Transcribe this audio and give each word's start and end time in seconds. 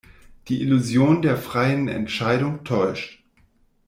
Die 0.47 0.63
Illusion 0.63 1.21
der 1.21 1.37
freien 1.37 1.87
Entscheidung 1.87 2.63
täuscht. 2.63 3.23